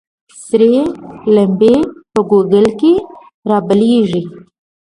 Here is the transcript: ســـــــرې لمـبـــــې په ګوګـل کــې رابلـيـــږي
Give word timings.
ســـــــرې 0.49 0.73
لمـبـــــې 1.35 1.75
په 2.13 2.19
ګوګـل 2.29 2.65
کــې 2.79 2.93
رابلـيـــږي 3.49 4.21